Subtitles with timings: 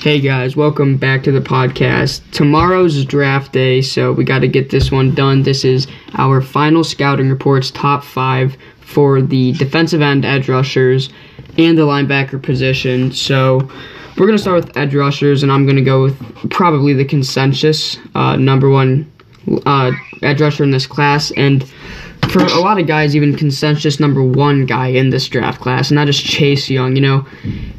[0.00, 2.20] Hey guys, welcome back to the podcast.
[2.30, 5.42] Tomorrow's draft day, so we got to get this one done.
[5.42, 11.08] This is our final scouting reports, top five for the defensive end edge rushers
[11.58, 13.10] and the linebacker position.
[13.10, 13.56] So
[14.16, 17.04] we're going to start with edge rushers, and I'm going to go with probably the
[17.04, 19.10] consensus uh, number one
[19.66, 19.90] uh,
[20.22, 21.32] edge rusher in this class.
[21.32, 21.68] And
[22.28, 26.06] for a lot of guys, even consensus number one guy in this draft class, and
[26.06, 26.94] just Chase Young.
[26.94, 27.26] You know,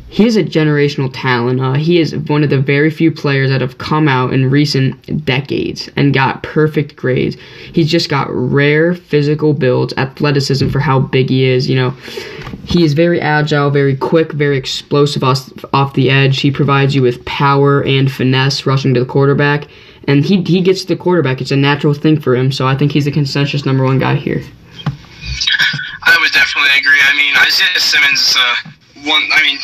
[0.09, 1.61] he is a generational talent.
[1.61, 5.23] Uh, he is one of the very few players that have come out in recent
[5.23, 7.37] decades and got perfect grades.
[7.73, 11.69] He's just got rare physical builds, athleticism for how big he is.
[11.69, 11.91] You know,
[12.65, 16.39] he is very agile, very quick, very explosive off, off the edge.
[16.39, 19.67] He provides you with power and finesse rushing to the quarterback.
[20.07, 21.41] And he, he gets the quarterback.
[21.41, 22.51] It's a natural thing for him.
[22.51, 24.41] So I think he's the consensus number one guy here.
[26.03, 26.99] I would definitely agree.
[27.03, 28.55] I mean, Isaiah Simmons, uh,
[29.09, 29.23] one.
[29.33, 29.59] I mean,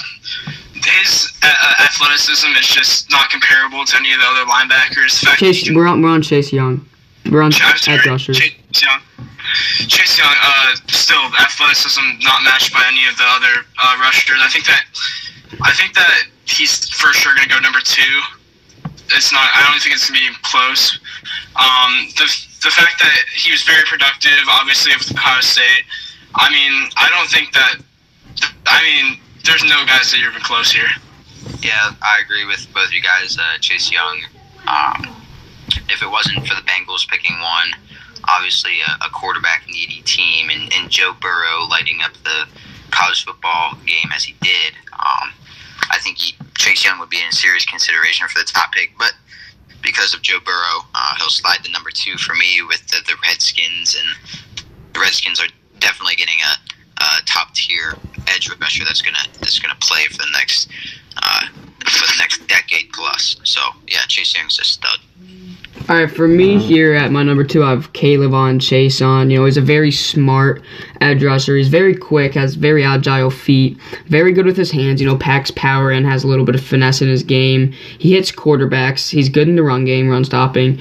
[0.84, 5.24] his uh, athleticism is just not comparable to any of the other linebackers.
[5.24, 6.86] Fact Chase, can- we're on, we're on Chase Young.
[7.32, 8.38] We're on sorry, edge rushers.
[8.38, 9.00] Chase Young.
[9.88, 14.38] Chase Young, uh, still athleticism not matched by any of the other uh, rushers.
[14.42, 14.84] I think that
[15.62, 18.22] I think that he's for sure going to go number two.
[19.12, 19.50] It's not.
[19.54, 21.00] I don't think it's to be close.
[21.56, 22.26] Um, the
[22.64, 25.86] the fact that he was very productive, obviously with Ohio State.
[26.36, 27.76] I mean, I don't think that.
[28.66, 30.90] I mean, there's no guys that are even close here.
[31.62, 33.38] Yeah, I agree with both you guys.
[33.38, 34.22] Uh, Chase Young.
[34.68, 35.16] Um,
[35.90, 37.70] if it wasn't for the Bengals picking one,
[38.28, 42.48] obviously a, a quarterback needy team, and, and Joe Burrow lighting up the
[42.92, 45.32] college football game as he did, um,
[45.92, 48.92] I think he, Chase Young would be in serious consideration for the top pick.
[48.98, 49.14] But
[49.82, 53.16] because of Joe Burrow, uh, he'll slide to number two for me with the, the
[53.24, 55.48] Redskins, and the Redskins are
[55.80, 57.96] definitely getting a, a top tier
[58.28, 60.70] edge rusher that's gonna that's gonna play for the next
[61.18, 61.48] uh,
[61.86, 63.38] for the next decade plus.
[63.44, 65.00] So yeah, Chase Young's a stud.
[65.88, 69.30] All right, for me here at my number two, I have K'Lavon Chaisson.
[69.30, 70.64] You know, he's a very smart
[71.00, 71.56] edge rusher.
[71.56, 73.78] He's very quick, has very agile feet,
[74.08, 75.00] very good with his hands.
[75.00, 77.72] You know, packs power and has a little bit of finesse in his game.
[78.00, 79.12] He hits quarterbacks.
[79.12, 80.80] He's good in the run game, run stopping.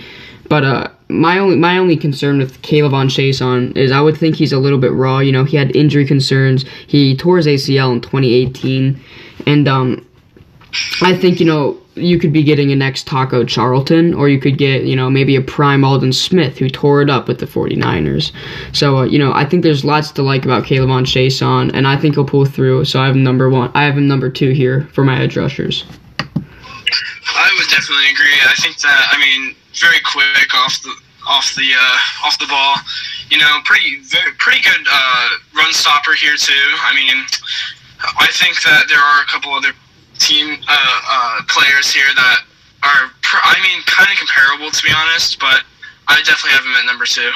[0.48, 4.52] But uh, my only my only concern with K'Lavon Chaisson is I would think he's
[4.52, 5.18] a little bit raw.
[5.18, 6.64] You know, he had injury concerns.
[6.86, 8.98] He tore his ACL in 2018,
[9.46, 10.06] and um,
[11.02, 14.58] I think you know you could be getting a next Taco Charlton, or you could
[14.58, 18.32] get you know maybe a prime Aldon Smith who tore it up with the 49ers.
[18.72, 21.96] So uh, you know I think there's lots to like about K'Lavon Chaisson, and I
[21.96, 22.84] think he'll pull through.
[22.84, 23.70] So I have number one.
[23.74, 25.84] I have him number two here for my edge rushers.
[27.36, 28.38] I would definitely agree.
[28.46, 30.94] I think that I mean very quick off the
[31.26, 32.76] off the uh, off the ball.
[33.30, 36.66] You know, pretty very, pretty good uh, run stopper here too.
[36.82, 37.24] I mean,
[38.18, 39.72] I think that there are a couple other
[40.18, 42.38] team uh, uh, players here that
[42.82, 45.62] are I mean kind of comparable to be honest, but
[46.08, 47.30] I definitely have him at number two.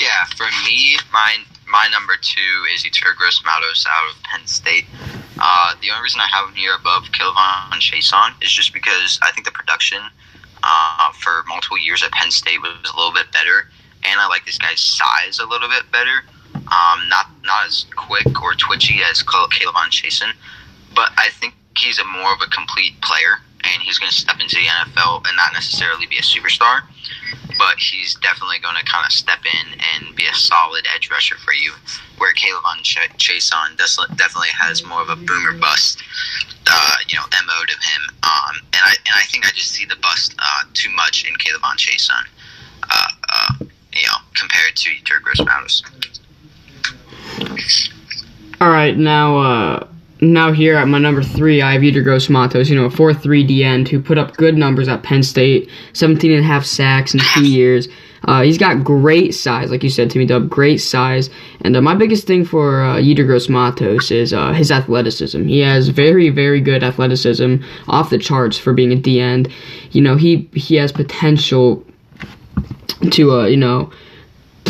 [0.00, 1.36] Yeah, for me, my
[1.66, 4.86] my number two is Yetur Gross-Matos out of Penn State.
[5.40, 9.30] Uh, the only reason I have him here above K'Lavon Chaisson is just because I
[9.32, 10.02] think the production
[10.62, 13.70] uh, for multiple years at Penn State was a little bit better,
[14.04, 16.24] and I like this guy's size a little bit better.
[16.54, 20.32] Um, not not as quick or twitchy as K'Lavon Chaisson,
[20.94, 24.40] but I think he's a more of a complete player, and he's going to step
[24.40, 26.82] into the NFL and not necessarily be a superstar
[27.60, 31.36] but he's definitely going to kind of step in and be a solid edge rusher
[31.36, 31.72] for you.
[32.16, 36.02] Where K'Lavon Ch- Chaisson does, definitely has more of a boomer bust,
[36.66, 38.02] uh, you know, mo to him.
[38.22, 41.34] Um, and I and I think I just see the bust uh, too much in
[41.34, 42.24] K'Lavon Chaisson,
[42.90, 45.82] uh, uh, you know, compared to Turgos Matos.
[48.60, 49.86] All right, now uh,
[50.20, 52.68] now here at my number three, I have Yetur Gross-Matos.
[52.68, 55.70] You know, a four three D end who put up good numbers at Penn State,
[55.92, 57.88] 17 and a half sacks in two years.
[58.24, 60.50] Uh, he's got great size, like you said me, Dub.
[60.50, 61.30] Great size,
[61.62, 65.46] and uh, my biggest thing for uh, Gross-Matos is uh, his athleticism.
[65.46, 67.56] He has very, very good athleticism,
[67.88, 69.48] off the charts for being a D end.
[69.92, 71.82] You know, he he has potential
[73.10, 73.90] to, uh, you know,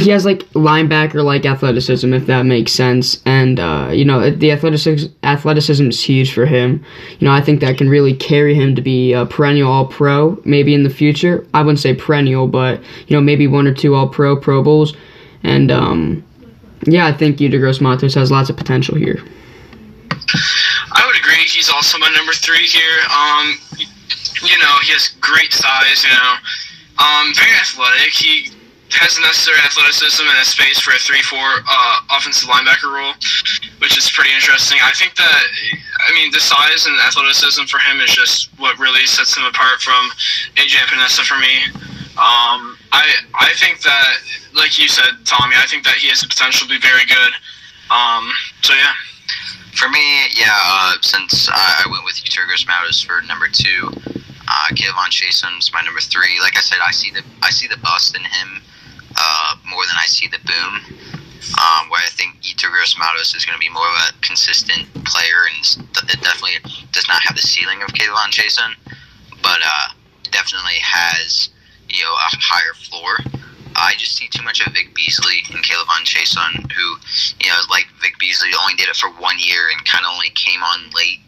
[0.01, 3.21] he has like linebacker like athleticism, if that makes sense.
[3.27, 6.85] And uh, you know, the athleticism athleticism is huge for him.
[7.19, 10.41] You know, I think that can really carry him to be a perennial All Pro,
[10.45, 11.47] maybe in the future.
[11.55, 14.95] I wouldn't say perennial, but you know, maybe one or two All Pro Pro Bowls.
[15.43, 16.25] And um,
[16.87, 19.23] yeah, I think Gross-Matos has lots of potential here.
[20.93, 21.43] I would agree.
[21.45, 22.99] He's also my number three here.
[23.11, 23.59] Um,
[24.43, 26.05] you know, he has great size.
[26.05, 26.35] You know,
[26.99, 28.13] um, very athletic.
[28.13, 28.51] He
[28.99, 33.15] has the necessary athleticism and a space for a three-four uh, offensive linebacker role,
[33.79, 34.79] which is pretty interesting.
[34.83, 35.45] I think that
[36.09, 39.81] I mean the size and athleticism for him is just what really sets him apart
[39.81, 40.11] from
[40.59, 41.63] AJ Epenesa for me.
[42.19, 44.19] Um, I I think that
[44.55, 47.33] like you said, Tommy, I think that he has the potential to be very good.
[47.91, 48.31] Um,
[48.63, 48.95] so yeah.
[49.79, 50.03] For me,
[50.37, 53.89] yeah, uh, since I went with Yetur Gross-Matos for number two,
[54.51, 56.39] uh, K'Lavon Chaisson's my number three.
[56.41, 58.61] Like I said, I see the I see the bust in him
[59.17, 60.99] uh, more than I see the boom.
[61.51, 65.49] Um, where I think Yetur Gross-Matos is going to be more of a consistent player
[65.49, 66.61] and it definitely
[66.93, 68.77] does not have the ceiling of K'Lavon Chaisson,
[69.43, 69.89] but uh,
[70.31, 71.49] definitely has
[71.89, 73.19] you know a higher floor.
[73.77, 76.97] I just see too much of Vic Beasley and K'Lavon Chaisson, who,
[77.41, 80.31] you know, like Vic Beasley only did it for one year and kind of only
[80.31, 81.21] came on late.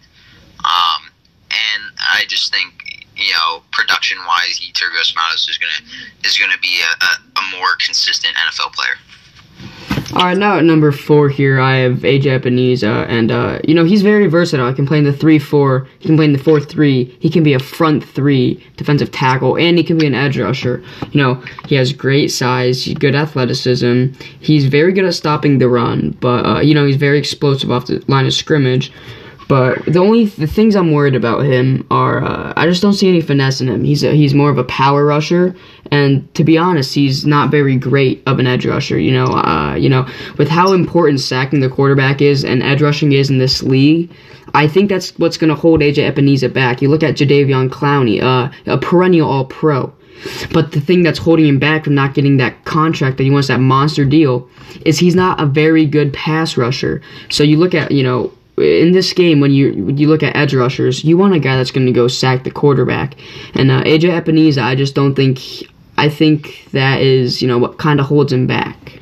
[0.65, 1.11] Um,
[1.51, 2.82] and I just think,
[3.17, 5.91] you know, production wise, Yetur Gross-Matos is gonna
[6.25, 8.95] is gonna be a, a, a more consistent NFL player.
[10.15, 13.85] All right, now at number four here, I have AJ Epenesa, and uh, you know
[13.85, 14.69] he's very versatile.
[14.69, 17.55] He can play in the three-four, he can play in the four-three, he can be
[17.55, 20.85] a front three defensive tackle, and he can be an edge rusher.
[21.13, 24.09] You know he has great size, good athleticism.
[24.41, 27.87] He's very good at stopping the run, but uh, you know he's very explosive off
[27.87, 28.93] the line of scrimmage.
[29.49, 33.09] But the only the things I'm worried about him are uh, I just don't see
[33.09, 33.85] any finesse in him.
[33.85, 35.55] He's a, he's more of a power rusher,
[35.91, 38.99] and to be honest, he's not very great of an edge rusher.
[38.99, 40.09] You know, uh, you know,
[40.39, 44.11] with how important sacking the quarterback is and edge rushing is in this league,
[44.55, 46.83] I think that's what's going to hold AJ Epenesa back.
[46.83, 49.93] You look at Jadeveon Clowney, uh, a perennial All Pro.
[50.53, 53.49] But the thing that's holding him back from not getting that contract that he wants,
[53.49, 54.49] that monster deal,
[54.85, 57.03] is he's not a very good pass rusher.
[57.29, 60.35] So you look at, you know, in this game, when you when you look at
[60.37, 63.15] edge rushers, you want a guy that's going to go sack the quarterback.
[63.55, 65.41] And uh, AJ Epenesa, I just don't think.
[65.99, 69.01] I think that is you know what kind of holds him back.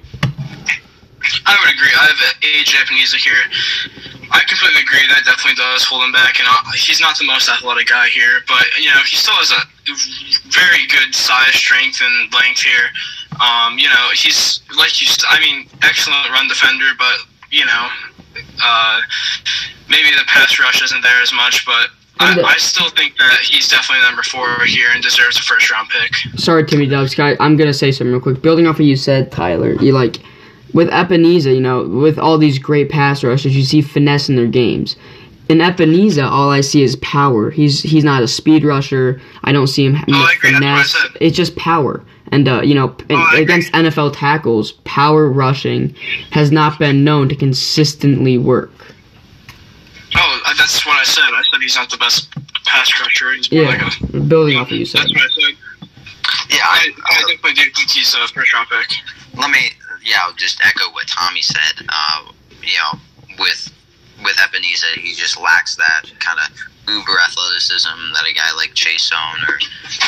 [1.46, 1.92] I would agree.
[1.94, 3.38] I have AJ Epenesa here.
[4.32, 5.06] I completely agree.
[5.08, 8.40] That definitely does hold him back, and uh, he's not the most athletic guy here,
[8.46, 9.62] but you know he still has a
[10.50, 12.90] very good size, strength, and length here.
[13.42, 15.08] Um, you know he's like you.
[15.28, 17.88] I mean, excellent run defender, but you know
[18.62, 19.00] uh,
[19.88, 21.90] maybe the pass rush isn't there as much, but
[22.20, 25.88] I, I, still think that he's definitely number four here and deserves a first round
[25.88, 26.38] pick.
[26.38, 27.18] Sorry, Timmy Dubs.
[27.18, 28.42] I'm gonna say something real quick.
[28.42, 30.20] Building off what you said, Tyler, you like
[30.74, 34.46] with Epenesa, you know, with all these great pass rushes, you see finesse in their
[34.46, 34.96] games.
[35.48, 37.50] In Epenesa, all I see is power.
[37.50, 39.20] He's he's not a speed rusher.
[39.42, 40.94] I don't see him oh, finesse.
[41.20, 42.04] It's just power.
[42.32, 45.94] And uh, you know, oh, against NFL tackles, power rushing
[46.30, 48.70] has not been known to consistently work.
[50.16, 51.24] Oh, uh, that's what I said.
[51.24, 52.32] I said he's not the best
[52.66, 53.32] pass rusher.
[53.32, 55.02] He's yeah, like a, building off of you said.
[55.02, 55.56] That's what I said.
[56.50, 58.88] Yeah, I, I definitely do think he's a first round pick.
[59.36, 59.70] Let me,
[60.04, 61.86] yeah, I'll just echo what Tommy said.
[61.88, 62.32] Uh,
[62.62, 63.00] you know,
[63.38, 63.72] with
[64.22, 66.50] with Epenesa, he just lacks that kind of
[66.88, 69.58] uber athleticism that a guy like Chase Chaisson or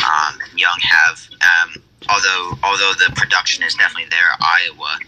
[0.04, 1.28] um, Young have.
[1.40, 4.98] Um, although although the production is definitely there, Iowa,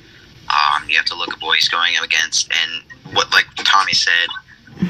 [0.50, 2.82] um, you have to look at what he's going up against, and
[3.14, 4.29] what like Tommy said,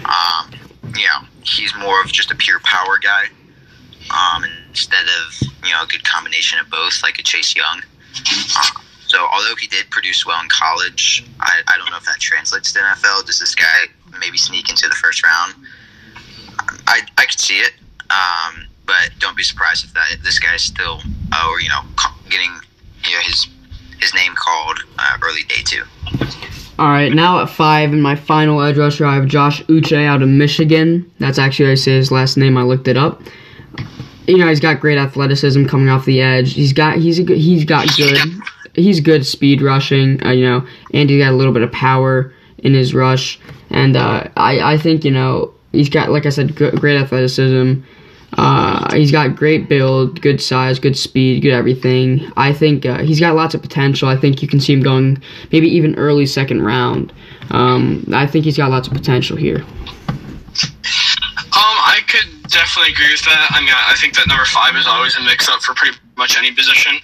[0.04, 0.50] um,
[0.96, 3.24] you know, he's more of just a pure power guy,
[4.10, 7.82] um, instead of you know a good combination of both, like a Chase Young.
[8.56, 12.20] Uh, so although he did produce well in college, I, I don't know if that
[12.20, 13.26] translates to NFL.
[13.26, 13.84] Does this guy
[14.18, 15.54] maybe sneak into the first round?
[16.86, 17.72] I I could see it.
[18.10, 21.00] Um, but don't be surprised if that this guy's still,
[21.32, 21.80] uh, or you know,
[22.28, 22.50] getting
[23.04, 23.46] you know his
[24.00, 25.82] his name called uh, early day two.
[26.78, 30.22] All right, now at five in my final edge rusher, I have Josh Uche out
[30.22, 31.10] of Michigan.
[31.20, 32.58] That's actually I say his last name.
[32.58, 33.22] I looked it up.
[34.26, 36.54] You know, he's got great athleticism coming off the edge.
[36.54, 38.18] He's got he's a good, he's got good
[38.74, 40.24] he's good speed rushing.
[40.24, 43.38] Uh, you know, and he's got a little bit of power in his rush.
[43.70, 47.80] And uh, I I think you know he's got like I said good, great athleticism.
[48.36, 52.20] Uh, he's got great build, good size, good speed, good everything.
[52.36, 54.08] I think uh, he's got lots of potential.
[54.08, 55.22] I think you can see him going
[55.52, 57.12] maybe even early second round.
[57.50, 59.64] Um, I think he's got lots of potential here.
[61.54, 63.46] Um, I could definitely agree with that.
[63.50, 66.52] I mean, I think that number five is always a mix-up for pretty much any
[66.52, 66.94] position.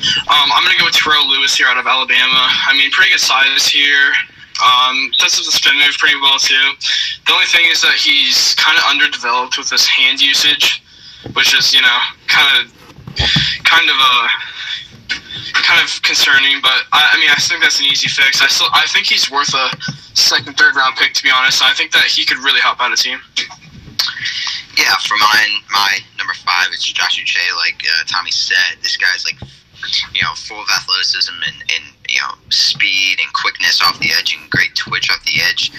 [0.00, 2.48] Um, I'm gonna go with Terrell Lewis here out of Alabama.
[2.66, 4.12] I mean, pretty good size here.
[4.60, 6.72] Um, sets up the spin move pretty well too.
[7.26, 10.82] The only thing is that he's kind of underdeveloped with his hand usage,
[11.32, 12.72] which is you know kind of
[13.64, 14.28] kind of a uh,
[15.64, 16.60] kind of concerning.
[16.60, 18.42] But I, I mean, I think that's an easy fix.
[18.42, 19.70] I still I think he's worth a
[20.14, 21.62] second, third round pick to be honest.
[21.62, 23.18] I think that he could really help out a team.
[24.76, 27.40] Yeah, for mine, my number five is Josh Uche.
[27.56, 29.36] Like uh, Tommy said, this guy's like
[30.14, 34.34] you know, full of athleticism and, and you know, speed and quickness off the edge
[34.34, 35.72] and great twitch off the edge.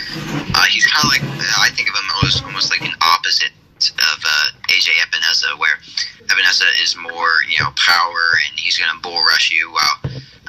[0.55, 1.23] Uh, he's kind of like
[1.59, 3.51] I think of him almost almost like an opposite
[3.89, 5.79] of uh, AJ Epenesa, where
[6.27, 9.97] Epenesa is more you know power and he's going to bull rush you, while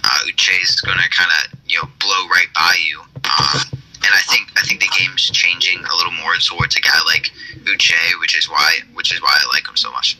[0.04, 3.00] uh, Uche is going to kind of you know blow right by you.
[3.00, 6.99] Um, and I think I think the game's changing a little more towards a guy
[7.06, 7.30] like
[7.64, 10.18] Uche, which is why which is why I like him so much.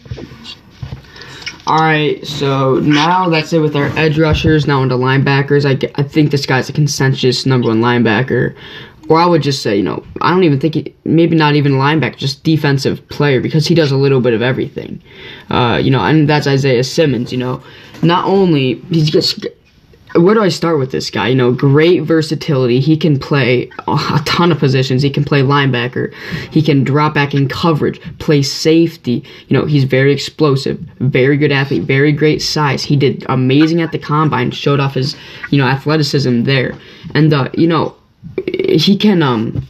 [1.65, 4.67] All right, so now that's it with our edge rushers.
[4.67, 5.65] Now into linebackers.
[5.65, 8.57] I, I think this guy's a consensus number one linebacker.
[9.09, 11.73] Or I would just say, you know, I don't even think he, maybe not even
[11.73, 15.01] linebacker, just defensive player because he does a little bit of everything.
[15.51, 17.31] Uh, you know, and that's Isaiah Simmons.
[17.31, 17.63] You know,
[18.03, 19.47] not only he's just
[20.15, 21.29] where do I start with this guy?
[21.29, 22.81] You know, great versatility.
[22.81, 25.03] He can play a ton of positions.
[25.03, 26.13] He can play linebacker.
[26.51, 29.25] He can drop back in coverage, play safety.
[29.49, 32.85] You know, he's very explosive, very good athlete, very great size.
[32.85, 35.17] He did amazing at the combine, showed off his,
[35.51, 36.79] you know, athleticism there.
[37.15, 37.97] And uh, you know,
[38.47, 39.67] he can um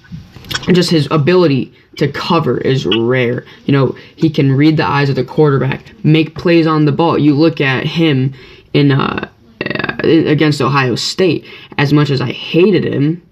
[0.72, 3.44] just his ability to cover is rare.
[3.66, 7.18] You know, he can read the eyes of the quarterback, make plays on the ball.
[7.18, 8.34] You look at him
[8.72, 9.28] in uh
[10.02, 11.46] against Ohio State
[11.78, 13.22] as much as I hated him.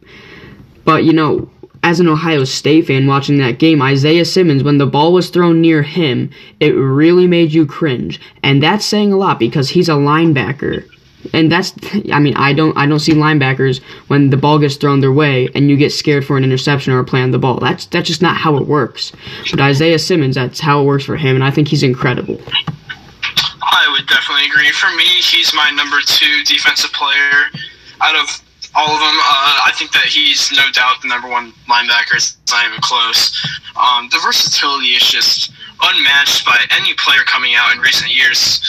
[0.85, 1.51] But, you know,
[1.83, 5.61] as an Ohio State fan watching that game, Isaiah Simmons, when the ball was thrown
[5.61, 8.21] near him, it really made you cringe.
[8.43, 10.87] And that's saying a lot because he's a linebacker.
[11.35, 11.75] And that's
[12.13, 15.51] I mean, I don't I don't see linebackers when the ball gets thrown their way
[15.55, 17.59] and you get scared for an interception or a play on the ball.
[17.59, 19.13] That's that's just not how it works.
[19.51, 22.41] But Isaiah Simmons, that's how it works for him, and I think he's incredible.
[24.01, 24.73] Would definitely agree.
[24.73, 27.53] For me, he's my number two defensive player
[28.01, 28.33] out of
[28.73, 29.13] all of them.
[29.13, 32.17] Uh, I think that he's no doubt the number one linebacker.
[32.17, 33.29] It's not even close.
[33.77, 35.53] Um, the versatility is just
[35.85, 38.65] unmatched by any player coming out in recent years.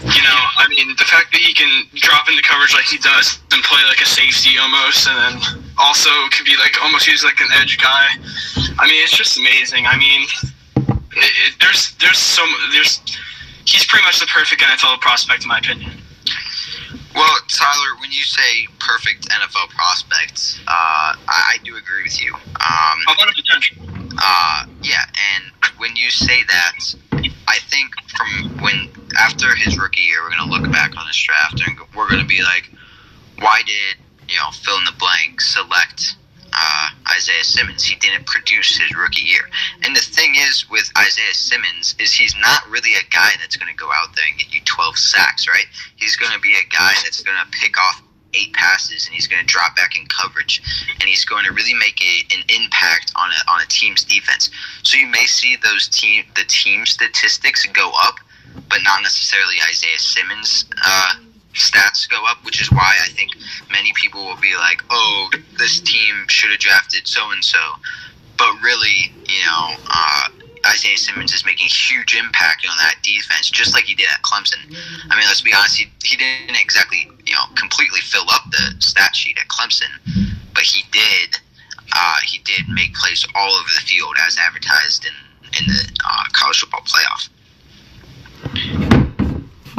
[0.00, 3.36] You know, I mean, the fact that he can drop into coverage like he does
[3.52, 7.38] and play like a safety almost, and then also can be like almost use like
[7.44, 8.16] an edge guy.
[8.80, 9.84] I mean, it's just amazing.
[9.84, 10.24] I mean,
[11.20, 12.40] it, it, there's there's so
[12.72, 13.04] there's
[13.64, 15.92] he's pretty much the perfect NFL prospect in my opinion.
[17.14, 22.32] Well, Tyler, when you say perfect NFL prospect, uh, I, I, do agree with you.
[22.34, 23.78] Um, a lot of potential.
[24.16, 25.02] Uh, yeah,
[25.34, 26.94] and when you say that,
[27.48, 31.16] I think from when after his rookie year, we're going to look back on this
[31.16, 32.70] draft and we're going to be like,
[33.40, 33.96] why did
[34.28, 36.14] you know fill in the blank select
[37.20, 37.84] Isaiah Simmons.
[37.84, 39.44] He didn't produce his rookie year.
[39.82, 43.70] And the thing is with Isaiah Simmons is he's not really a guy that's going
[43.70, 45.66] to go out there and get you 12 sacks, right?
[45.96, 49.26] He's going to be a guy that's going to pick off eight passes and he's
[49.26, 50.62] going to drop back in coverage
[51.00, 54.50] and he's going to really make a, an impact on a, on a team's defense.
[54.82, 58.16] So you may see those team the team statistics go up,
[58.70, 61.14] but not necessarily Isaiah Simmons' uh,
[61.54, 63.32] stats go up, which is why I think
[63.70, 67.76] many people will be like, "Oh, this team should have drafted so and so,"
[68.36, 70.28] but really, you know, uh,
[70.66, 74.60] Isaiah Simmons is making huge impact on that defense, just like he did at Clemson.
[75.10, 78.80] I mean, let's be honest, he, he didn't exactly, you know, completely fill up the
[78.80, 79.90] stat sheet at Clemson,
[80.54, 81.36] but he did.
[81.92, 85.12] Uh, he did make plays all over the field as advertised in
[85.58, 87.28] in the uh, college football playoff.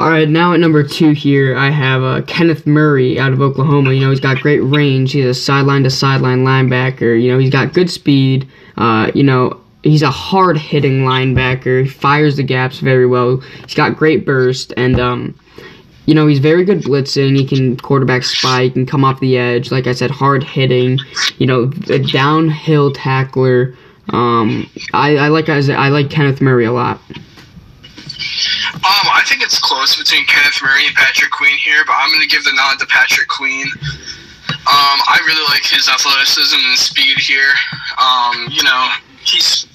[0.02, 3.94] All right, now at number two here, I have uh, Kenneth Murray out of Oklahoma.
[3.94, 5.12] You know, he's got great range.
[5.12, 7.22] He's a sideline to sideline linebacker.
[7.22, 8.50] You know, he's got good speed.
[8.78, 11.84] Uh, you know, he's a hard hitting linebacker.
[11.84, 13.42] He fires the gaps very well.
[13.62, 15.40] He's got great burst, and um,
[16.08, 17.38] you know, he's very good blitzing.
[17.38, 19.72] He can quarterback spike and come off the edge.
[19.72, 20.98] Like I said, hard hitting.
[21.38, 23.76] You know, a downhill tackler.
[24.10, 27.00] Um, I, I like I like Kenneth Murray a lot.
[29.22, 32.28] I think it's close between Kenneth Murray and Patrick Queen here, but I'm going to
[32.28, 33.70] give the nod to Patrick Queen.
[34.50, 37.54] Um, I really like his athleticism and speed here.
[38.02, 38.90] Um, you know,
[39.22, 39.70] he's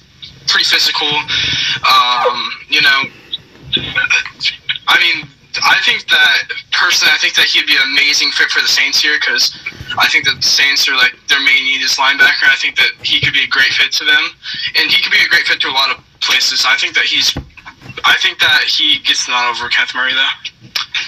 [0.51, 1.07] pretty physical.
[1.07, 2.35] Um,
[2.67, 2.99] you know,
[4.91, 5.23] I mean,
[5.63, 8.99] I think that personally, I think that he'd be an amazing fit for the Saints
[8.99, 9.55] here because
[9.95, 12.51] I think that the Saints are like their main need is linebacker.
[12.51, 14.27] I think that he could be a great fit to them,
[14.75, 16.67] and he could be a great fit to a lot of places.
[16.67, 17.31] I think that he's
[18.07, 20.35] I think that he gets nod over Kenneth Murray, though.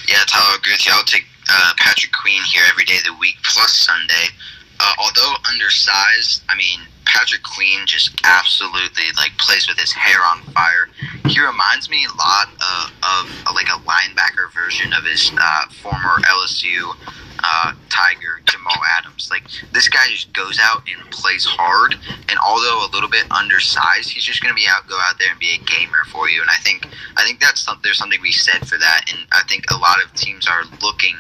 [0.08, 0.91] Yeah, Tyler, I agree with you.
[0.94, 4.36] I'll take uh, Patrick Queen here every day of the week plus Sunday.
[4.79, 10.44] Uh, although undersized, I mean, Patrick Queen just absolutely like plays with his hair on
[10.51, 10.89] fire.
[11.25, 15.68] He reminds me a lot of, of, of like a linebacker version of his uh,
[15.82, 16.96] former LSU
[17.43, 19.29] uh, Tiger Jamal Adams.
[19.31, 21.96] Like this guy just goes out and plays hard,
[22.29, 25.31] and although a little bit undersized, he's just going to be out go out there
[25.31, 26.41] and be a gamer for you.
[26.41, 29.65] And I think I think that's there's something we said for that, and I think
[29.72, 31.15] a lot of teams are looking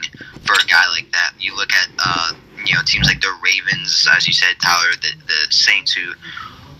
[0.45, 1.33] for a guy like that.
[1.39, 2.33] You look at uh,
[2.65, 6.11] you know teams like the Ravens, as you said, Tyler, the the Saints who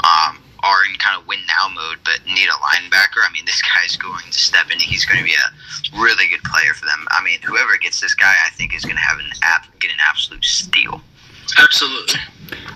[0.03, 3.23] um, are in kind of win now mode, but need a linebacker.
[3.25, 4.79] I mean, this guy's going to step in.
[4.79, 7.07] He's going to be a really good player for them.
[7.11, 9.29] I mean, whoever gets this guy, I think is going to have an
[9.79, 11.01] get an absolute steal.
[11.57, 12.19] Absolutely.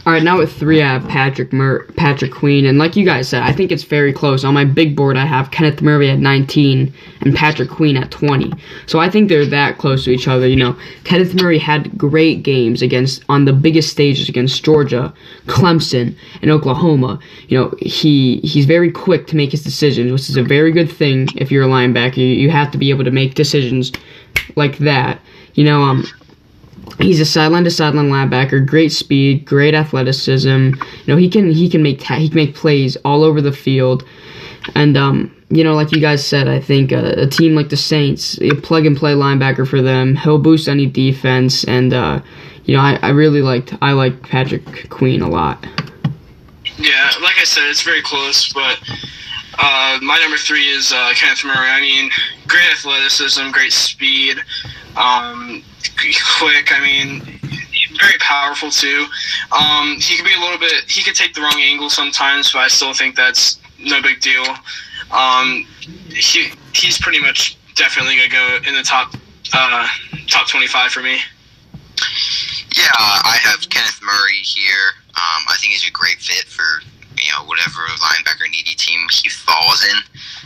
[0.05, 3.29] All right, now with three, I have Patrick Mur- Patrick Queen, and like you guys
[3.29, 4.43] said, I think it's very close.
[4.43, 8.51] On my big board, I have Kenneth Murray at 19 and Patrick Queen at 20.
[8.85, 10.45] So I think they're that close to each other.
[10.45, 15.13] You know, Kenneth Murray had great games against on the biggest stages against Georgia,
[15.45, 17.17] Clemson, and Oklahoma.
[17.47, 20.91] You know, he he's very quick to make his decisions, which is a very good
[20.91, 22.17] thing if you're a linebacker.
[22.17, 23.93] You, you have to be able to make decisions
[24.57, 25.21] like that.
[25.53, 26.05] You know, um,
[26.99, 30.49] He's a sideline to sideline linebacker, great speed, great athleticism.
[30.49, 30.73] You
[31.07, 34.03] know, he can he can make ta- he can make plays all over the field,
[34.75, 37.77] and um, you know, like you guys said, I think a, a team like the
[37.77, 42.21] Saints, a plug and play linebacker for them, he'll boost any defense, and uh,
[42.65, 45.65] you know, I, I really liked I like Patrick Queen a lot.
[46.77, 48.79] Yeah, like I said, it's very close, but
[49.59, 51.69] uh, my number three is uh, Kenneth Murray.
[51.69, 52.09] I mean,
[52.47, 54.37] great athleticism, great speed,
[54.97, 55.63] um,
[56.39, 56.71] quick.
[56.71, 57.39] I mean,
[57.99, 59.05] very powerful too.
[59.51, 60.89] Um, he could be a little bit.
[60.89, 64.45] He could take the wrong angle sometimes, but I still think that's no big deal.
[65.11, 65.65] Um,
[66.09, 69.13] he he's pretty much definitely gonna go in the top
[69.53, 69.87] uh,
[70.27, 71.17] top twenty five for me.
[72.75, 74.97] Yeah, I have Kenneth Murray here.
[75.09, 76.81] Um, I think he's a great fit for
[77.21, 79.97] you know whatever linebacker needy team he falls in.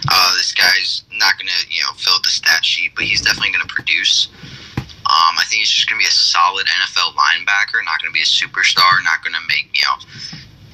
[0.10, 1.03] Uh, this guy's
[6.88, 9.98] NFL linebacker, not gonna be a superstar, not gonna make you know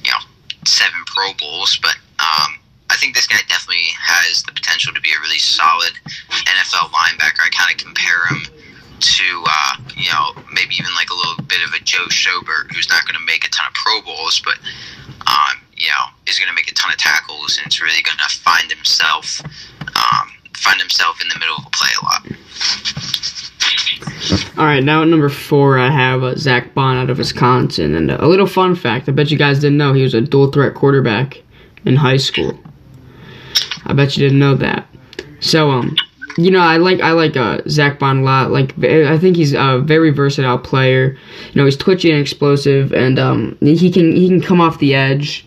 [0.04, 0.18] you know
[0.66, 2.58] seven Pro Bowls, but um,
[2.90, 5.92] I think this guy definitely has the potential to be a really solid
[6.30, 7.42] NFL linebacker.
[7.44, 8.42] I kind of compare him
[9.00, 12.88] to uh, you know maybe even like a little bit of a Joe Schobert, who's
[12.88, 14.58] not going to make a ton of Pro Bowls, but
[15.26, 18.18] um, you know is going to make a ton of tackles and it's really going
[18.18, 19.40] to find himself
[19.96, 23.03] um, find himself in the middle of a play a lot.
[24.56, 28.10] All right, now at number four, I have uh, Zack Baun out of Wisconsin, and
[28.10, 30.50] uh, a little fun fact: I bet you guys didn't know he was a dual
[30.50, 31.42] threat quarterback
[31.84, 32.58] in high school.
[33.86, 34.86] I bet you didn't know that.
[35.40, 35.96] So, um,
[36.36, 38.50] you know, I like I like uh, Zack Baun a lot.
[38.50, 41.16] Like, I think he's a very versatile player.
[41.52, 44.94] You know, he's twitchy and explosive, and um, he can he can come off the
[44.94, 45.46] edge,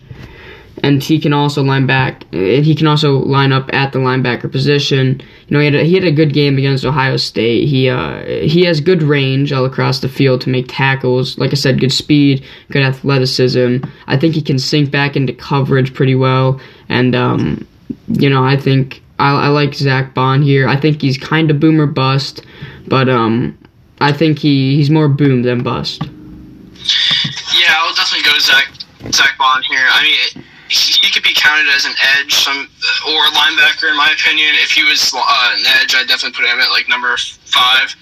[0.82, 2.24] and he can also line back.
[2.32, 5.20] He can also line up at the linebacker position.
[5.46, 7.68] You know, he had a, he had a good game against Ohio State.
[7.68, 11.38] He uh, he has good range all across the field to make tackles.
[11.38, 13.78] Like I said, good speed, good athleticism.
[14.06, 17.66] I think he can sink back into coverage pretty well, and um,
[18.08, 20.68] you know, I think I, I like Zack Baun here.
[20.68, 22.44] I think he's kind of boomer bust,
[22.86, 23.58] but um,
[24.00, 26.04] I think he, he's more boom than bust.
[26.04, 28.72] Yeah, I'll definitely go Zach
[29.12, 29.86] Zack Baun here.
[29.90, 32.68] I mean, he, he could be counted as an edge, some
[33.08, 34.54] or a linebacker in my opinion.
[34.60, 37.16] If he was uh, an edge, I'd definitely put him at like number
[37.48, 37.94] five.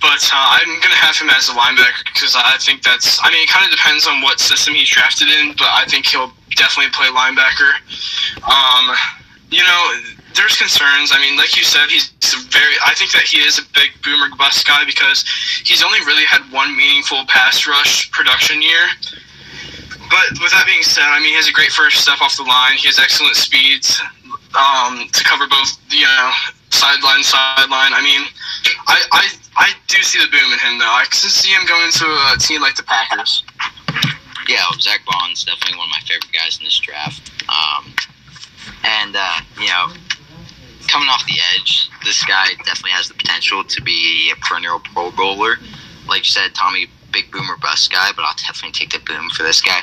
[0.00, 3.18] But uh, I'm gonna have him as a linebacker because I think that's.
[3.22, 6.06] I mean, it kind of depends on what system he's drafted in, but I think
[6.06, 7.74] he'll definitely play linebacker.
[8.46, 8.94] Um,
[9.50, 9.82] you know,
[10.34, 11.12] there's concerns.
[11.14, 12.10] I mean, like you said, he's
[12.50, 12.74] very.
[12.84, 15.24] I think that he is a big boomer bust guy because
[15.64, 18.86] he's only really had one meaningful pass rush production year.
[20.14, 22.46] But with that being said, I mean, he has a great first step off the
[22.46, 22.78] line.
[22.78, 23.98] He has excellent speeds
[24.54, 26.30] um, to cover both, you know,
[26.70, 27.90] sideline, sideline.
[27.90, 28.22] I mean,
[28.86, 29.22] I, I,
[29.58, 30.86] I do see the boom in him, though.
[30.86, 33.42] I can see him going to a team like the Packers.
[34.46, 37.34] Yeah, Zack Baun's definitely one of my favorite guys in this draft.
[37.50, 37.90] Um,
[38.84, 39.90] and uh, you know,
[40.86, 45.10] coming off the edge, this guy definitely has the potential to be a perennial Pro
[45.10, 45.56] Bowler.
[46.06, 49.44] Like you said, Tommy, big boomer bust guy, but I'll definitely take the boom for
[49.44, 49.78] this guy.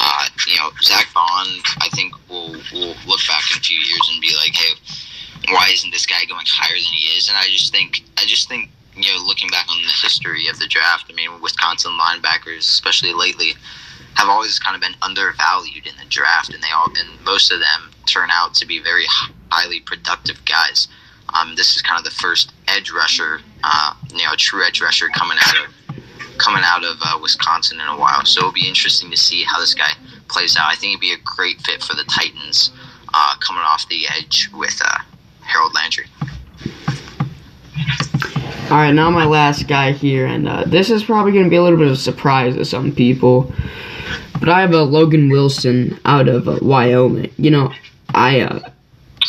[0.00, 1.46] Uh, you know, Zack Baun,
[1.82, 4.78] I think will will look back in a few years and be like, hey,
[5.50, 7.28] why isn't this guy going higher than he is?
[7.28, 10.58] And I just think, I just think, you know, looking back on the history of
[10.58, 13.54] the draft, I mean, Wisconsin linebackers, especially lately,
[14.14, 17.58] have always kind of been undervalued in the draft, and they all, and most of
[17.58, 19.04] them turn out to be very
[19.50, 20.88] highly productive guys.
[21.34, 25.08] Um, this is kind of the first edge rusher, uh, you know, true edge rusher
[25.08, 25.74] coming out of
[26.38, 28.24] coming out of uh, Wisconsin in a while.
[28.24, 29.90] So it'll be interesting to see how this guy
[30.28, 30.70] plays out.
[30.70, 32.70] I think he'd be a great fit for the Titans,
[33.12, 34.98] uh, coming off the edge with uh,
[35.42, 36.06] Harold Landry.
[38.70, 41.56] All right, now my last guy here, and uh, this is probably going to be
[41.56, 43.50] a little bit of a surprise to some people,
[44.38, 47.32] but I have a Logan Wilson out of uh, Wyoming.
[47.38, 47.72] You know,
[48.14, 48.60] I uh,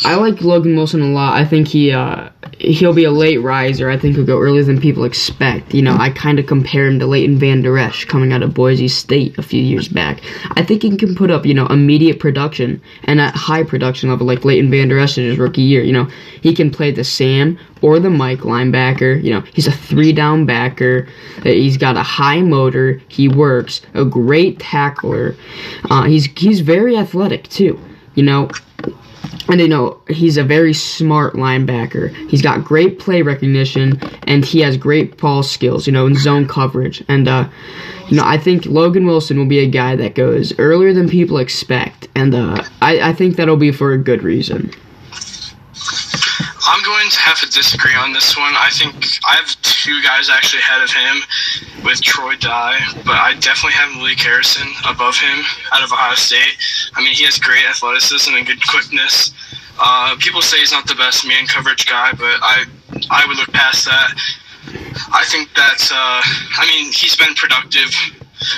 [0.04, 1.34] I like Logan Wilson a lot.
[1.34, 3.90] I think he uh, he'll be a late riser.
[3.90, 5.74] I think he'll go earlier than people expect.
[5.74, 8.88] You know, I kind of compare him to Leighton Vander Esch coming out of Boise
[8.88, 10.22] State a few years back.
[10.52, 14.26] I think he can put up you know immediate production and at high production level
[14.26, 15.82] like Leighton Vander Esch in his rookie year.
[15.82, 16.08] You know,
[16.40, 19.22] he can play the Sam or the Mike linebacker.
[19.22, 21.08] You know, he's a three down backer.
[21.42, 23.02] He's got a high motor.
[23.08, 23.82] He works.
[23.92, 25.36] A great tackler.
[25.90, 27.78] Uh, he's he's very athletic too.
[28.14, 28.50] You know,
[29.48, 32.14] and you know he's a very smart linebacker.
[32.28, 35.86] He's got great play recognition and he has great ball skills.
[35.86, 37.04] You know, in zone coverage.
[37.08, 37.48] And uh,
[38.08, 41.38] you know, I think Logan Wilson will be a guy that goes earlier than people
[41.38, 44.72] expect, and uh, I, I think that'll be for a good reason.
[46.66, 48.52] I'm going to have to disagree on this one.
[48.54, 48.94] I think
[49.28, 53.96] I have two guys actually ahead of him with Troy Dye, but I definitely have
[53.96, 55.40] Malik Harrison above him
[55.72, 56.56] out of Ohio State.
[56.94, 59.32] I mean, he has great athleticism and good quickness.
[59.80, 62.64] Uh, people say he's not the best man coverage guy, but I
[63.10, 64.12] I would look past that.
[65.12, 66.20] I think that uh,
[66.60, 67.88] I mean he's been productive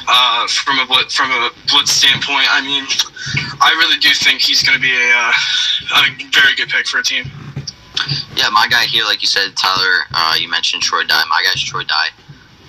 [0.09, 2.47] uh, from a blitz, from a blitz standpoint.
[2.51, 2.85] I mean,
[3.61, 5.33] I really do think he's going to be a, uh,
[5.97, 7.31] a very good pick for a team.
[8.37, 11.25] Yeah, my guy here, like you said, Tyler, uh, you mentioned Troy Dye.
[11.29, 12.09] My guy's Troy Dye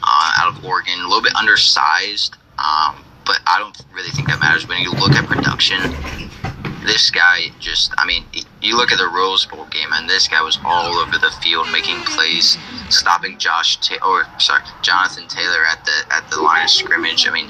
[0.04, 1.00] uh, out of Oregon.
[1.00, 4.68] A little bit undersized, um, but I don't really think that matters.
[4.68, 5.80] When you look at production,
[6.86, 8.26] this guy just, I mean,
[8.62, 11.72] you look at the Rose Bowl game, and this guy was all over the field
[11.72, 12.58] making plays,
[12.90, 17.26] stopping Josh, Ta- or sorry, Jonathan Taylor at the at the line of scrimmage.
[17.28, 17.50] I mean,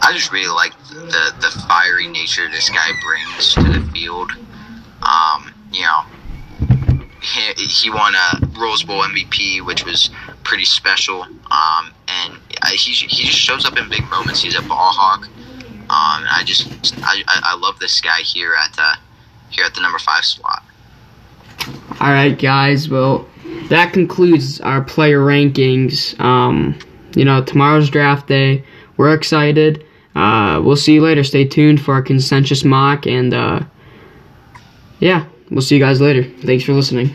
[0.00, 4.32] I just really like the the fiery nature this guy brings to the field.
[5.02, 6.02] Um, you know,
[7.22, 10.10] he, won a Rose Bowl MVP, which was
[10.44, 11.22] pretty special.
[11.22, 12.38] Um, and
[12.72, 14.42] he, he just shows up in big moments.
[14.42, 15.28] He's a ball hawk.
[15.90, 18.94] Um, I just I, I love this guy here at uh,
[19.48, 20.62] here at the number five slot.
[22.00, 22.88] All right, guys.
[22.88, 23.28] Well,
[23.68, 26.18] that concludes our player rankings.
[26.20, 26.78] Um,
[27.16, 28.64] you know, tomorrow's draft day.
[28.96, 29.84] We're excited.
[30.14, 31.24] Uh, we'll see you later.
[31.24, 33.60] Stay tuned for our consensus mock, and uh,
[35.00, 36.24] yeah, we'll see you guys later.
[36.24, 37.14] Thanks for listening.